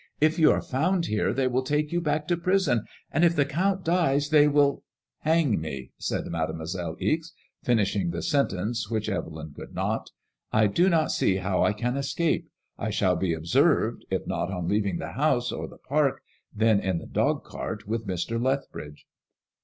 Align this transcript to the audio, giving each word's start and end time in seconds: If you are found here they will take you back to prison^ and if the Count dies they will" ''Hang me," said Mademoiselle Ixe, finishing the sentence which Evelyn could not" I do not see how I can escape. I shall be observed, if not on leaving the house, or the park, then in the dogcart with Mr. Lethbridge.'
If 0.19 0.39
you 0.39 0.49
are 0.49 0.63
found 0.63 1.05
here 1.05 1.31
they 1.31 1.47
will 1.47 1.61
take 1.61 1.91
you 1.91 2.01
back 2.01 2.27
to 2.29 2.35
prison^ 2.35 2.85
and 3.11 3.23
if 3.23 3.35
the 3.35 3.45
Count 3.45 3.85
dies 3.85 4.29
they 4.29 4.47
will" 4.47 4.81
''Hang 5.27 5.59
me," 5.59 5.91
said 5.99 6.25
Mademoiselle 6.25 6.95
Ixe, 6.99 7.31
finishing 7.63 8.09
the 8.09 8.23
sentence 8.23 8.89
which 8.89 9.07
Evelyn 9.09 9.53
could 9.55 9.75
not" 9.75 10.09
I 10.51 10.65
do 10.65 10.89
not 10.89 11.11
see 11.11 11.35
how 11.35 11.61
I 11.63 11.73
can 11.73 11.97
escape. 11.97 12.49
I 12.79 12.89
shall 12.89 13.15
be 13.15 13.35
observed, 13.35 14.03
if 14.09 14.25
not 14.25 14.49
on 14.51 14.67
leaving 14.67 14.97
the 14.97 15.11
house, 15.11 15.51
or 15.51 15.67
the 15.67 15.77
park, 15.77 16.23
then 16.51 16.79
in 16.79 16.97
the 16.97 17.05
dogcart 17.05 17.87
with 17.87 18.07
Mr. 18.07 18.43
Lethbridge.' 18.43 19.05